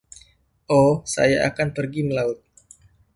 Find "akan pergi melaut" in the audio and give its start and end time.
1.49-2.39